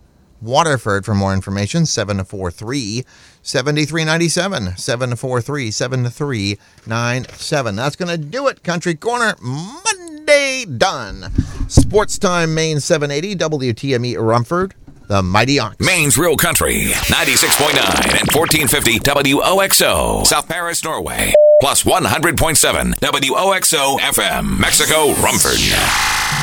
Waterford 0.44 1.06
for 1.06 1.16
more 1.16 1.34
information 1.34 1.88
743 1.88 3.04
7397 3.42 4.78
743 4.78 5.72
7397. 5.72 7.76
That's 7.76 7.96
going 7.96 8.10
to 8.10 8.18
do 8.18 8.48
it. 8.48 8.62
Country 8.62 8.94
Corner 8.94 9.34
Monday 9.42 10.03
done. 10.78 11.32
Sports 11.68 12.18
Time 12.18 12.54
Maine 12.54 12.80
780 12.80 13.36
WTME 13.36 14.18
Rumford. 14.18 14.74
The 15.08 15.22
Mighty 15.22 15.60
Ox. 15.60 15.76
Maine's 15.80 16.18
Real 16.18 16.38
Country, 16.38 16.86
96.9 17.12 17.76
and 18.20 18.32
1450 18.34 19.00
WOXO, 19.00 20.26
South 20.26 20.48
Paris, 20.48 20.84
Norway. 20.84 21.34
Plus 21.62 21.84
100.7 21.84 22.94
WOXO 22.96 24.00
FM, 24.00 24.60
Mexico, 24.60 25.14
Rumford. 25.22 26.43